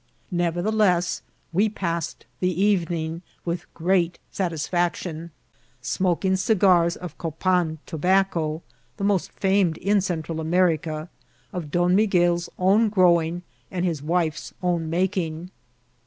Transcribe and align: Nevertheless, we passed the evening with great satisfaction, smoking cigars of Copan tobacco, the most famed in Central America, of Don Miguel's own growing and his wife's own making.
Nevertheless, 0.31 1.21
we 1.53 1.69
passed 1.69 2.25
the 2.39 2.59
evening 2.59 3.21
with 3.45 3.71
great 3.75 4.17
satisfaction, 4.31 5.29
smoking 5.79 6.35
cigars 6.37 6.95
of 6.95 7.19
Copan 7.19 7.77
tobacco, 7.85 8.63
the 8.97 9.03
most 9.03 9.31
famed 9.33 9.77
in 9.77 10.01
Central 10.01 10.39
America, 10.41 11.07
of 11.53 11.69
Don 11.69 11.95
Miguel's 11.95 12.49
own 12.57 12.89
growing 12.89 13.43
and 13.69 13.85
his 13.85 14.01
wife's 14.01 14.55
own 14.63 14.89
making. 14.89 15.51